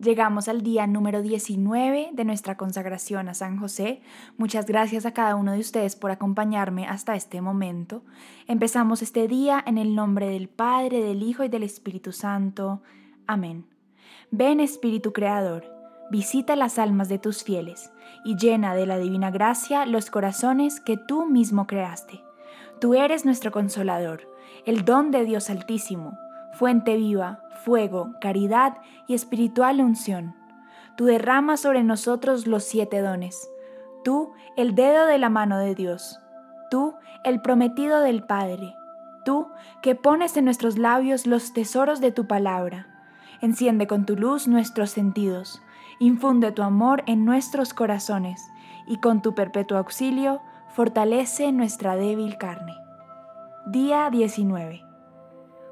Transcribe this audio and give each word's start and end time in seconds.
Llegamos 0.00 0.46
al 0.46 0.62
día 0.62 0.86
número 0.86 1.22
19 1.22 2.10
de 2.12 2.24
nuestra 2.24 2.56
consagración 2.56 3.28
a 3.28 3.34
San 3.34 3.58
José. 3.58 4.00
Muchas 4.36 4.64
gracias 4.64 5.06
a 5.06 5.12
cada 5.12 5.34
uno 5.34 5.50
de 5.50 5.58
ustedes 5.58 5.96
por 5.96 6.12
acompañarme 6.12 6.86
hasta 6.86 7.16
este 7.16 7.40
momento. 7.40 8.04
Empezamos 8.46 9.02
este 9.02 9.26
día 9.26 9.60
en 9.66 9.76
el 9.76 9.96
nombre 9.96 10.28
del 10.28 10.48
Padre, 10.48 11.02
del 11.02 11.24
Hijo 11.24 11.42
y 11.42 11.48
del 11.48 11.64
Espíritu 11.64 12.12
Santo. 12.12 12.80
Amén. 13.26 13.66
Ven 14.30 14.60
Espíritu 14.60 15.12
Creador, 15.12 15.64
visita 16.12 16.54
las 16.54 16.78
almas 16.78 17.08
de 17.08 17.18
tus 17.18 17.42
fieles 17.42 17.90
y 18.24 18.36
llena 18.36 18.76
de 18.76 18.86
la 18.86 18.98
divina 18.98 19.32
gracia 19.32 19.84
los 19.84 20.10
corazones 20.10 20.78
que 20.78 20.96
tú 20.96 21.26
mismo 21.26 21.66
creaste. 21.66 22.20
Tú 22.80 22.94
eres 22.94 23.24
nuestro 23.24 23.50
consolador, 23.50 24.32
el 24.64 24.84
don 24.84 25.10
de 25.10 25.24
Dios 25.24 25.50
Altísimo 25.50 26.16
fuente 26.58 26.96
viva, 26.96 27.40
fuego, 27.68 28.14
caridad 28.18 28.78
y 29.06 29.12
espiritual 29.12 29.82
unción. 29.82 30.34
Tú 30.96 31.04
derramas 31.04 31.60
sobre 31.60 31.84
nosotros 31.84 32.46
los 32.46 32.64
siete 32.64 33.02
dones. 33.02 33.50
Tú, 34.04 34.32
el 34.56 34.74
dedo 34.74 35.04
de 35.04 35.18
la 35.18 35.28
mano 35.28 35.58
de 35.58 35.74
Dios. 35.74 36.18
Tú, 36.70 36.94
el 37.24 37.42
prometido 37.42 38.00
del 38.00 38.22
Padre. 38.22 38.74
Tú, 39.26 39.48
que 39.82 39.94
pones 39.94 40.34
en 40.38 40.46
nuestros 40.46 40.78
labios 40.78 41.26
los 41.26 41.52
tesoros 41.52 42.00
de 42.00 42.10
tu 42.10 42.26
palabra. 42.26 42.86
Enciende 43.42 43.86
con 43.86 44.06
tu 44.06 44.16
luz 44.16 44.48
nuestros 44.48 44.88
sentidos. 44.88 45.60
Infunde 46.00 46.50
tu 46.52 46.62
amor 46.62 47.02
en 47.06 47.26
nuestros 47.26 47.74
corazones 47.74 48.42
y 48.86 48.96
con 48.96 49.20
tu 49.20 49.34
perpetuo 49.34 49.76
auxilio 49.76 50.40
fortalece 50.70 51.52
nuestra 51.52 51.96
débil 51.96 52.38
carne. 52.38 52.72
Día 53.66 54.08
19. 54.10 54.87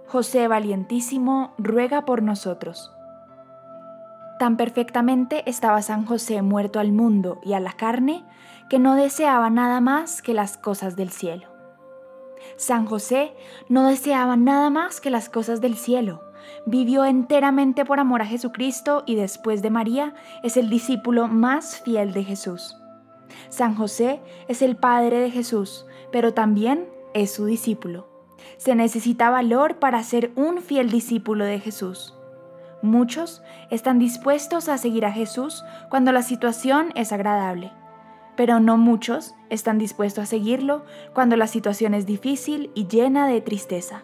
José 0.09 0.47
valientísimo, 0.49 1.53
ruega 1.59 2.05
por 2.05 2.23
nosotros. 2.23 2.93
Tan 4.39 4.57
perfectamente 4.57 5.43
estaba 5.49 5.83
San 5.83 6.05
José 6.05 6.43
muerto 6.43 6.79
al 6.79 6.93
mundo 6.93 7.41
y 7.43 7.55
a 7.55 7.61
la 7.61 7.73
carne, 7.73 8.25
que 8.69 8.79
no 8.79 8.95
deseaba 8.95 9.51
nada 9.51 9.81
más 9.81 10.23
que 10.23 10.35
las 10.35 10.59
cosas 10.59 10.95
del 10.95 11.11
cielo. 11.11 11.49
San 12.57 12.87
José 12.87 13.35
no 13.69 13.89
deseaba 13.89 14.37
nada 14.37 14.71
más 14.71 15.01
que 15.01 15.11
las 15.11 15.29
cosas 15.29 15.61
del 15.61 15.77
cielo. 15.77 16.23
Vivió 16.67 17.05
enteramente 17.05 17.85
por 17.85 17.99
amor 17.99 18.23
a 18.23 18.27
Jesucristo 18.27 19.03
y 19.07 19.17
después 19.17 19.63
de 19.63 19.71
María 19.71 20.15
es 20.43 20.57
el 20.57 20.71
discípulo 20.71 21.29
más 21.29 21.81
fiel 21.81 22.13
de 22.13 22.23
Jesús. 22.23 22.77
San 23.49 23.75
José 23.75 24.21
es 24.47 24.63
el 24.63 24.77
Padre 24.77 25.19
de 25.19 25.31
Jesús, 25.31 25.87
pero 26.13 26.35
también 26.35 26.89
es 27.15 27.33
su 27.33 27.47
discípulo. 27.47 28.16
Se 28.57 28.75
necesita 28.75 29.31
valor 29.31 29.77
para 29.77 30.03
ser 30.03 30.33
un 30.37 30.63
fiel 30.63 30.91
discípulo 30.91 31.45
de 31.45 31.61
Jesús. 31.61 32.15
Muchos 32.83 33.43
están 33.71 33.99
dispuestos 33.99 34.69
a 34.69 34.79
seguir 34.79 35.07
a 35.07 35.13
Jesús 35.13 35.65
cuando 35.89 36.13
la 36.13 36.23
situación 36.23 36.93
es 36.95 37.13
agradable, 37.13 37.73
pero 38.37 38.61
no 38.61 38.77
muchos 38.77 39.35
están 39.51 39.79
dispuestos 39.79 40.25
a 40.25 40.27
seguirlo 40.27 40.85
cuando 41.15 41.37
la 41.37 41.47
situación 41.47 41.95
es 41.95 42.07
difícil 42.07 42.71
y 42.75 42.87
llena 42.87 43.27
de 43.27 43.41
tristeza. 43.41 44.03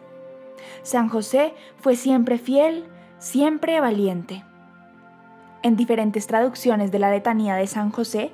San 0.82 1.08
José 1.08 1.54
fue 1.78 1.96
siempre 1.96 2.38
fiel, 2.38 2.86
siempre 3.18 3.80
valiente. 3.80 4.44
En 5.62 5.76
diferentes 5.76 6.26
traducciones 6.26 6.90
de 6.90 6.98
la 6.98 7.10
letanía 7.10 7.54
de 7.54 7.66
San 7.66 7.90
José, 7.90 8.32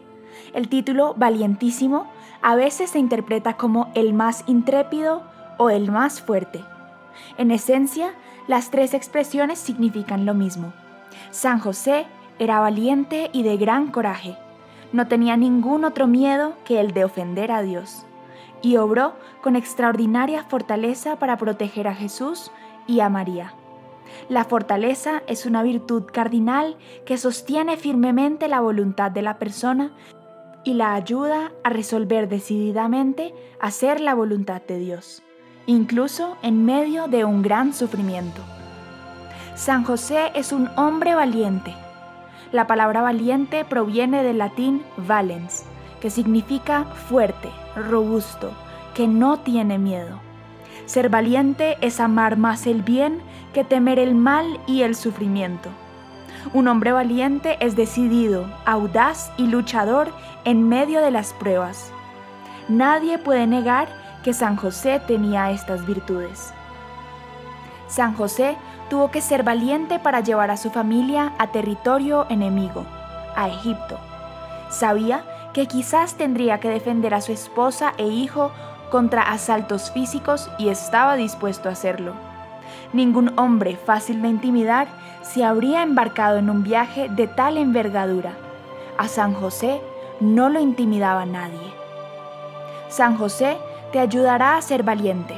el 0.54 0.69
título 0.69 1.14
valientísimo 1.16 2.10
a 2.42 2.54
veces 2.54 2.91
se 2.91 2.98
interpreta 2.98 3.56
como 3.56 3.91
el 3.94 4.14
más 4.14 4.44
intrépido, 4.46 5.22
o 5.59 5.69
el 5.69 5.91
más 5.91 6.23
fuerte. 6.23 6.64
En 7.37 7.51
esencia, 7.51 8.14
las 8.47 8.70
tres 8.70 8.95
expresiones 8.95 9.59
significan 9.59 10.25
lo 10.25 10.33
mismo. 10.33 10.73
San 11.31 11.59
José 11.59 12.06
era 12.39 12.61
valiente 12.61 13.28
y 13.33 13.42
de 13.42 13.56
gran 13.59 13.89
coraje. 13.89 14.37
No 14.92 15.06
tenía 15.06 15.37
ningún 15.37 15.84
otro 15.84 16.06
miedo 16.06 16.55
que 16.65 16.81
el 16.81 16.92
de 16.92 17.05
ofender 17.05 17.53
a 17.53 17.61
Dios. 17.61 18.06
Y 18.62 18.77
obró 18.77 19.12
con 19.43 19.55
extraordinaria 19.55 20.44
fortaleza 20.44 21.16
para 21.16 21.37
proteger 21.37 21.87
a 21.87 21.94
Jesús 21.94 22.50
y 22.87 23.00
a 23.00 23.09
María. 23.09 23.53
La 24.28 24.44
fortaleza 24.44 25.22
es 25.27 25.44
una 25.44 25.62
virtud 25.62 26.05
cardinal 26.11 26.77
que 27.05 27.19
sostiene 27.19 27.77
firmemente 27.77 28.49
la 28.49 28.61
voluntad 28.61 29.11
de 29.11 29.22
la 29.22 29.38
persona 29.38 29.93
y 30.65 30.75
la 30.75 30.94
ayuda 30.94 31.53
a 31.62 31.69
resolver 31.69 32.28
decididamente 32.28 33.34
hacer 33.61 34.00
la 34.00 34.15
voluntad 34.15 34.62
de 34.62 34.78
Dios 34.78 35.22
incluso 35.69 36.39
en 36.41 36.65
medio 36.65 37.09
de 37.09 37.27
un 37.27 37.43
gran 37.43 37.75
sufrimiento. 37.75 38.41
San 39.55 39.84
José 39.84 40.33
es 40.34 40.51
un 40.51 40.71
hombre 40.77 41.15
valiente. 41.15 41.75
La 42.53 42.67
palabra 42.67 43.03
valiente 43.03 43.67
proviene 43.67 44.23
del 44.23 44.39
latín 44.39 44.83
valens, 44.97 45.67
que 46.01 46.09
significa 46.09 46.84
fuerte, 46.84 47.51
robusto, 47.77 48.51
que 48.95 49.06
no 49.06 49.41
tiene 49.41 49.77
miedo. 49.77 50.19
Ser 50.87 51.11
valiente 51.11 51.77
es 51.83 52.00
amar 52.00 52.39
más 52.39 52.67
el 52.67 52.83
bien 52.83 53.21
que 53.53 53.62
temer 53.62 53.99
el 53.99 54.15
mal 54.15 54.59
y 54.67 54.83
el 54.83 54.95
sufrimiento. 54.95 55.69
Un 56.55 56.67
hombre 56.67 56.93
valiente 56.93 57.59
es 57.61 57.77
decidido, 57.77 58.47
audaz 58.65 59.31
y 59.37 59.49
luchador 59.49 60.12
en 60.47 60.67
medio 60.67 61.03
de 61.03 61.11
las 61.11 61.35
pruebas. 61.35 61.93
Nadie 62.71 63.19
puede 63.19 63.47
negar 63.47 64.07
que 64.28 64.34
San 64.34 64.56
José 64.56 65.00
tenía 65.00 65.53
estas 65.53 65.87
virtudes. 65.87 66.53
San 67.87 68.15
José 68.15 68.59
tuvo 68.91 69.11
que 69.11 69.22
ser 69.22 69.43
valiente 69.43 69.99
para 69.99 70.21
llevar 70.21 70.50
a 70.50 70.59
su 70.59 70.69
familia 70.71 71.33
a 71.39 71.47
territorio 71.47 72.27
enemigo, 72.28 72.84
a 73.34 73.49
Egipto. 73.49 73.99
Sabía 74.69 75.25
que 75.55 75.65
quizás 75.65 76.17
tendría 76.17 76.61
que 76.61 76.69
defender 76.69 77.15
a 77.15 77.22
su 77.22 77.33
esposa 77.33 77.94
e 77.97 78.06
hijo 78.06 78.53
contra 78.91 79.22
asaltos 79.22 79.91
físicos 79.93 80.50
y 80.59 80.69
estaba 80.69 81.17
dispuesto 81.17 81.71
a 81.71 81.72
hacerlo. 81.72 82.12
Ningún 82.93 83.33
hombre 83.38 83.77
fácil 83.77 84.21
de 84.21 84.28
intimidar 84.28 84.88
se 85.22 85.43
habría 85.43 85.81
embarcado 85.83 86.37
en 86.37 86.50
un 86.50 86.65
viaje 86.65 87.09
de 87.09 87.28
tal 87.28 87.56
envergadura. 87.56 88.33
A 88.99 89.09
San 89.09 89.33
José 89.33 89.81
no 90.21 90.50
lo 90.50 90.61
intimidaba 90.61 91.25
nadie. 91.25 91.72
San 92.91 93.17
José 93.17 93.56
te 93.93 93.99
ayudará 93.99 94.56
a 94.56 94.62
ser 94.62 94.82
valiente. 94.82 95.34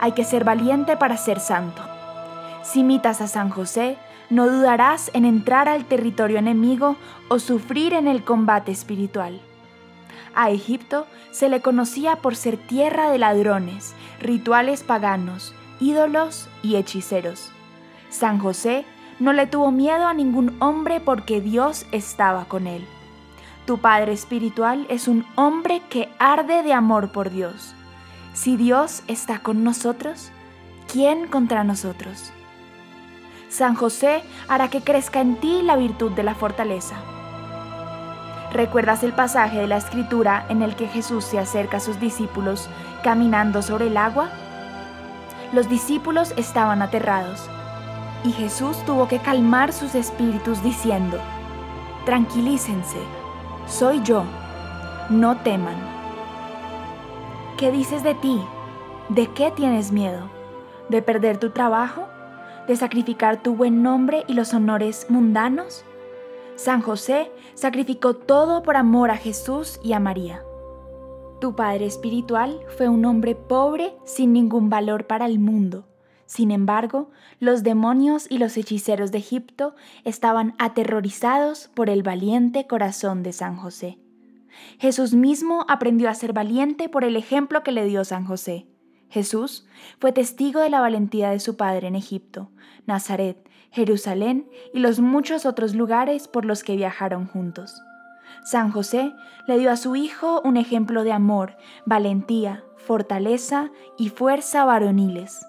Hay 0.00 0.12
que 0.12 0.24
ser 0.24 0.44
valiente 0.44 0.96
para 0.96 1.16
ser 1.16 1.40
santo. 1.40 1.82
Si 2.62 2.80
imitas 2.80 3.20
a 3.20 3.28
San 3.28 3.50
José, 3.50 3.96
no 4.30 4.48
dudarás 4.48 5.10
en 5.14 5.24
entrar 5.24 5.68
al 5.68 5.84
territorio 5.84 6.38
enemigo 6.38 6.96
o 7.28 7.38
sufrir 7.38 7.92
en 7.92 8.08
el 8.08 8.24
combate 8.24 8.72
espiritual. 8.72 9.40
A 10.34 10.50
Egipto 10.50 11.06
se 11.30 11.48
le 11.48 11.60
conocía 11.60 12.16
por 12.16 12.34
ser 12.34 12.56
tierra 12.56 13.10
de 13.10 13.18
ladrones, 13.18 13.94
rituales 14.20 14.82
paganos, 14.82 15.54
ídolos 15.80 16.48
y 16.62 16.76
hechiceros. 16.76 17.50
San 18.10 18.38
José 18.38 18.84
no 19.20 19.32
le 19.32 19.46
tuvo 19.46 19.70
miedo 19.70 20.06
a 20.06 20.14
ningún 20.14 20.56
hombre 20.60 21.00
porque 21.00 21.40
Dios 21.40 21.86
estaba 21.92 22.46
con 22.46 22.66
él. 22.66 22.84
Tu 23.66 23.78
Padre 23.78 24.12
Espiritual 24.12 24.86
es 24.90 25.08
un 25.08 25.24
hombre 25.36 25.80
que 25.88 26.10
arde 26.18 26.62
de 26.62 26.74
amor 26.74 27.12
por 27.12 27.30
Dios. 27.30 27.74
Si 28.34 28.58
Dios 28.58 29.02
está 29.06 29.38
con 29.38 29.64
nosotros, 29.64 30.30
¿quién 30.92 31.28
contra 31.28 31.64
nosotros? 31.64 32.30
San 33.48 33.74
José 33.74 34.22
hará 34.48 34.68
que 34.68 34.82
crezca 34.82 35.22
en 35.22 35.36
ti 35.36 35.62
la 35.62 35.76
virtud 35.76 36.12
de 36.12 36.24
la 36.24 36.34
fortaleza. 36.34 36.96
¿Recuerdas 38.52 39.02
el 39.02 39.14
pasaje 39.14 39.60
de 39.60 39.66
la 39.66 39.78
escritura 39.78 40.44
en 40.50 40.60
el 40.60 40.76
que 40.76 40.86
Jesús 40.86 41.24
se 41.24 41.38
acerca 41.38 41.78
a 41.78 41.80
sus 41.80 41.98
discípulos 41.98 42.68
caminando 43.02 43.62
sobre 43.62 43.86
el 43.86 43.96
agua? 43.96 44.28
Los 45.54 45.70
discípulos 45.70 46.34
estaban 46.36 46.82
aterrados 46.82 47.48
y 48.24 48.32
Jesús 48.32 48.76
tuvo 48.84 49.08
que 49.08 49.20
calmar 49.20 49.72
sus 49.72 49.94
espíritus 49.94 50.62
diciendo, 50.62 51.18
tranquilícense 52.04 53.23
soy 53.66 54.02
yo, 54.02 54.24
no 55.08 55.38
teman. 55.38 55.76
¿Qué 57.56 57.70
dices 57.70 58.02
de 58.02 58.14
ti? 58.14 58.40
¿De 59.08 59.28
qué 59.28 59.50
tienes 59.50 59.92
miedo? 59.92 60.28
¿De 60.88 61.02
perder 61.02 61.38
tu 61.38 61.50
trabajo? 61.50 62.08
¿De 62.68 62.76
sacrificar 62.76 63.42
tu 63.42 63.54
buen 63.54 63.82
nombre 63.82 64.24
y 64.26 64.34
los 64.34 64.52
honores 64.54 65.06
mundanos? 65.08 65.84
San 66.56 66.82
José 66.82 67.32
sacrificó 67.54 68.14
todo 68.14 68.62
por 68.62 68.76
amor 68.76 69.10
a 69.10 69.16
Jesús 69.16 69.80
y 69.82 69.92
a 69.92 70.00
María. 70.00 70.44
Tu 71.40 71.54
Padre 71.54 71.86
Espiritual 71.86 72.60
fue 72.76 72.88
un 72.88 73.04
hombre 73.04 73.34
pobre 73.34 73.96
sin 74.04 74.32
ningún 74.32 74.70
valor 74.70 75.06
para 75.06 75.26
el 75.26 75.38
mundo 75.38 75.84
sin 76.26 76.50
embargo, 76.50 77.10
los 77.38 77.62
demonios 77.62 78.26
y 78.30 78.38
los 78.38 78.56
hechiceros 78.56 79.12
de 79.12 79.18
Egipto 79.18 79.74
estaban 80.04 80.54
aterrorizados 80.58 81.68
por 81.74 81.90
el 81.90 82.02
valiente 82.02 82.66
corazón 82.66 83.22
de 83.22 83.32
San 83.32 83.56
José. 83.56 83.98
Jesús 84.78 85.14
mismo 85.14 85.66
aprendió 85.68 86.08
a 86.08 86.14
ser 86.14 86.32
valiente 86.32 86.88
por 86.88 87.04
el 87.04 87.16
ejemplo 87.16 87.62
que 87.62 87.72
le 87.72 87.84
dio 87.84 88.04
San 88.04 88.24
José. 88.24 88.66
Jesús 89.08 89.66
fue 90.00 90.12
testigo 90.12 90.60
de 90.60 90.70
la 90.70 90.80
valentía 90.80 91.30
de 91.30 91.40
su 91.40 91.56
padre 91.56 91.88
en 91.88 91.96
Egipto, 91.96 92.50
Nazaret, 92.86 93.48
Jerusalén 93.70 94.48
y 94.72 94.78
los 94.80 95.00
muchos 95.00 95.46
otros 95.46 95.74
lugares 95.74 96.28
por 96.28 96.44
los 96.44 96.64
que 96.64 96.76
viajaron 96.76 97.26
juntos. 97.26 97.82
San 98.44 98.70
José 98.70 99.12
le 99.46 99.58
dio 99.58 99.70
a 99.70 99.76
su 99.76 99.96
hijo 99.96 100.40
un 100.44 100.56
ejemplo 100.56 101.04
de 101.04 101.12
amor, 101.12 101.56
valentía, 101.86 102.64
fortaleza 102.76 103.70
y 103.98 104.10
fuerza 104.10 104.64
varoniles. 104.64 105.46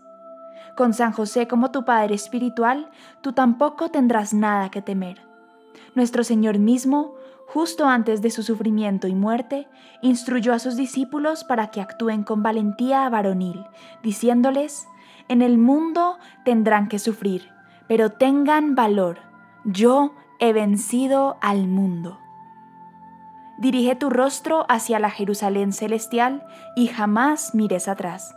Con 0.75 0.93
San 0.93 1.13
José 1.13 1.47
como 1.47 1.71
tu 1.71 1.85
Padre 1.85 2.15
espiritual, 2.15 2.89
tú 3.21 3.31
tampoco 3.31 3.89
tendrás 3.89 4.33
nada 4.33 4.69
que 4.69 4.81
temer. 4.81 5.21
Nuestro 5.95 6.23
Señor 6.23 6.59
mismo, 6.59 7.15
justo 7.47 7.87
antes 7.87 8.21
de 8.21 8.29
su 8.29 8.43
sufrimiento 8.43 9.07
y 9.07 9.15
muerte, 9.15 9.67
instruyó 10.01 10.53
a 10.53 10.59
sus 10.59 10.75
discípulos 10.75 11.45
para 11.45 11.71
que 11.71 11.79
actúen 11.79 12.23
con 12.23 12.43
valentía 12.43 13.07
varonil, 13.09 13.65
diciéndoles, 14.03 14.87
en 15.29 15.41
el 15.41 15.57
mundo 15.57 16.17
tendrán 16.43 16.89
que 16.89 16.99
sufrir, 16.99 17.49
pero 17.87 18.11
tengan 18.11 18.75
valor, 18.75 19.19
yo 19.63 20.13
he 20.39 20.51
vencido 20.51 21.37
al 21.41 21.67
mundo. 21.67 22.19
Dirige 23.57 23.95
tu 23.95 24.09
rostro 24.09 24.65
hacia 24.67 24.99
la 24.99 25.09
Jerusalén 25.09 25.71
celestial 25.71 26.45
y 26.75 26.87
jamás 26.87 27.55
mires 27.55 27.87
atrás. 27.87 28.35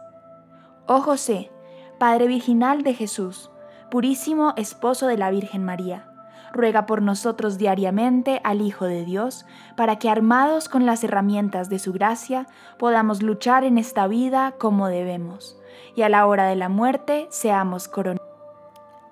Oh 0.87 1.01
José, 1.01 1.51
Padre 1.99 2.29
Virginal 2.29 2.83
de 2.83 2.95
Jesús, 2.95 3.51
purísimo 3.91 4.55
esposo 4.57 5.09
de 5.09 5.19
la 5.19 5.31
Virgen 5.31 5.65
María, 5.65 6.09
ruega 6.53 6.87
por 6.87 7.03
nosotros 7.03 7.59
diariamente 7.59 8.41
al 8.45 8.61
Hijo 8.61 8.85
de 8.85 9.05
Dios, 9.05 9.45
para 9.77 9.97
que 9.99 10.09
armados 10.09 10.69
con 10.69 10.87
las 10.87 11.03
herramientas 11.03 11.69
de 11.69 11.79
su 11.79 11.93
gracia 11.93 12.47
podamos 12.79 13.23
luchar 13.23 13.65
en 13.65 13.79
esta 13.79 14.07
vida 14.07 14.55
como 14.59 14.87
debemos, 14.89 15.59
y 15.97 16.03
a 16.03 16.09
la 16.09 16.27
hora 16.27 16.47
de 16.47 16.57
la 16.57 16.69
muerte 16.69 17.27
seamos 17.31 17.89
coronados. 17.89 18.27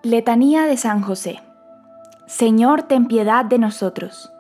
Letanía 0.03 0.67
de 0.67 0.77
San 0.77 1.03
José. 1.03 1.43
Señor, 2.27 2.85
ten 2.85 3.07
piedad 3.07 3.45
de 3.45 3.59
nosotros. 3.59 4.33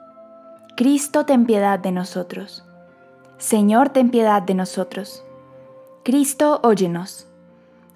Cristo, 0.76 1.26
ten 1.26 1.46
piedad 1.46 1.78
de 1.78 1.90
nosotros. 1.90 2.64
Señor, 3.38 3.88
ten 3.88 4.10
piedad 4.10 4.42
de 4.42 4.54
nosotros. 4.54 5.24
Cristo, 6.04 6.60
óyenos. 6.62 7.26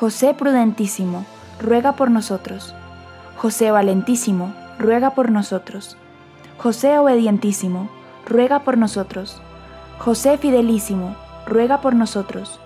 José 0.00 0.32
Prudentísimo, 0.32 1.26
ruega 1.60 1.92
por 1.92 2.10
nosotros. 2.10 2.74
José 3.36 3.70
Valentísimo, 3.70 4.54
ruega 4.78 5.10
por 5.10 5.30
nosotros. 5.30 5.98
José 6.56 6.98
Obedientísimo, 6.98 7.90
ruega 8.26 8.60
por 8.60 8.78
nosotros. 8.78 9.42
José 9.98 10.38
Fidelísimo, 10.38 11.16
ruega 11.44 11.82
por 11.82 11.94
nosotros. 11.94 12.60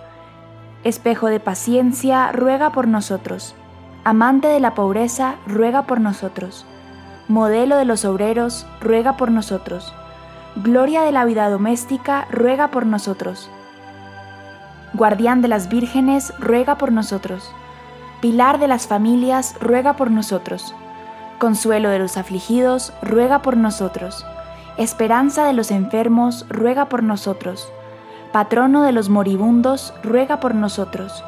Espejo 0.84 1.26
de 1.26 1.40
paciencia, 1.40 2.30
ruega 2.30 2.70
por 2.70 2.86
nosotros. 2.86 3.56
Amante 4.04 4.46
de 4.46 4.60
la 4.60 4.76
pobreza, 4.76 5.34
ruega 5.48 5.88
por 5.88 6.00
nosotros. 6.00 6.64
Modelo 7.26 7.76
de 7.78 7.84
los 7.84 8.04
obreros, 8.04 8.64
ruega 8.80 9.16
por 9.16 9.32
nosotros. 9.32 9.92
Gloria 10.54 11.02
de 11.02 11.10
la 11.10 11.24
vida 11.24 11.50
doméstica, 11.50 12.28
ruega 12.30 12.68
por 12.68 12.86
nosotros. 12.86 13.50
Guardián 14.94 15.42
de 15.42 15.48
las 15.48 15.68
vírgenes, 15.68 16.32
ruega 16.38 16.78
por 16.78 16.92
nosotros. 16.92 17.52
Pilar 18.20 18.58
de 18.58 18.68
las 18.68 18.86
familias, 18.86 19.56
ruega 19.60 19.94
por 19.96 20.10
nosotros. 20.10 20.74
Consuelo 21.38 21.90
de 21.90 21.98
los 21.98 22.16
afligidos, 22.16 22.92
ruega 23.02 23.42
por 23.42 23.56
nosotros. 23.56 24.24
Esperanza 24.78 25.44
de 25.46 25.52
los 25.52 25.70
enfermos, 25.70 26.46
ruega 26.48 26.88
por 26.88 27.02
nosotros. 27.02 27.70
Patrono 28.32 28.82
de 28.82 28.92
los 28.92 29.08
moribundos, 29.10 29.92
ruega 30.02 30.40
por 30.40 30.54
nosotros. 30.54 31.22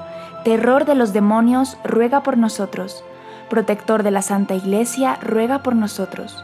Terror 0.44 0.84
de 0.84 0.94
los 0.94 1.12
demonios, 1.12 1.76
ruega 1.84 2.22
por 2.22 2.38
nosotros. 2.38 3.04
Protector 3.50 4.02
de 4.02 4.10
la 4.10 4.22
Santa 4.22 4.54
Iglesia, 4.54 5.18
ruega 5.20 5.62
por 5.62 5.76
nosotros 5.76 6.42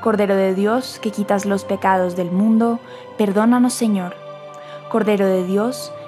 Cordero 0.00 0.36
de 0.36 0.54
Dios, 0.54 1.00
que 1.02 1.10
quitas 1.10 1.44
los 1.44 1.64
pecados 1.64 2.14
del 2.14 2.30
mundo, 2.30 2.78
perdónanos 3.16 3.74
Señor. 3.74 4.14
Cordero 4.90 5.26
de 5.26 5.44
Dios, 5.44 5.92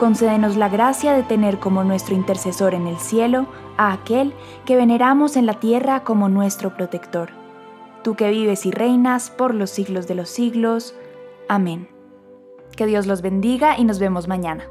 concédenos 0.00 0.56
la 0.56 0.70
gracia 0.70 1.12
de 1.12 1.22
tener 1.22 1.58
como 1.58 1.84
nuestro 1.84 2.14
intercesor 2.14 2.72
en 2.72 2.86
el 2.86 2.96
cielo 2.96 3.46
a 3.76 3.92
aquel 3.92 4.32
que 4.64 4.74
veneramos 4.74 5.36
en 5.36 5.44
la 5.44 5.60
tierra 5.60 6.04
como 6.04 6.30
nuestro 6.30 6.74
protector. 6.74 7.28
Tú 8.02 8.14
que 8.14 8.30
vives 8.30 8.64
y 8.64 8.70
reinas 8.70 9.28
por 9.28 9.54
los 9.54 9.68
siglos 9.68 10.08
de 10.08 10.14
los 10.14 10.30
siglos. 10.30 10.94
Amén. 11.50 11.86
Que 12.78 12.86
Dios 12.86 13.06
los 13.06 13.20
bendiga 13.20 13.78
y 13.78 13.84
nos 13.84 13.98
vemos 13.98 14.26
mañana. 14.26 14.64